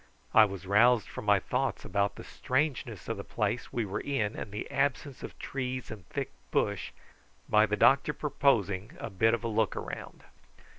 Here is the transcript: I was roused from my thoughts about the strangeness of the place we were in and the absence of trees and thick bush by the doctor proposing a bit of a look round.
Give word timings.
I 0.33 0.45
was 0.45 0.65
roused 0.65 1.07
from 1.07 1.25
my 1.25 1.39
thoughts 1.39 1.85
about 1.85 2.15
the 2.15 2.23
strangeness 2.23 3.07
of 3.07 3.17
the 3.17 3.23
place 3.23 3.71
we 3.71 3.85
were 3.85 3.99
in 3.99 4.35
and 4.35 4.51
the 4.51 4.67
absence 4.71 5.21
of 5.21 5.37
trees 5.37 5.91
and 5.91 6.09
thick 6.09 6.31
bush 6.49 6.89
by 7.47 7.67
the 7.67 7.77
doctor 7.77 8.11
proposing 8.11 8.93
a 8.99 9.11
bit 9.11 9.35
of 9.35 9.43
a 9.43 9.47
look 9.47 9.75
round. 9.75 10.23